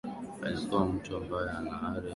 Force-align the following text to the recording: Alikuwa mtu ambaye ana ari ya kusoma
Alikuwa 0.41 0.85
mtu 0.85 1.17
ambaye 1.17 1.49
ana 1.49 1.81
ari 1.81 1.85
ya 1.85 1.89
kusoma 2.01 2.09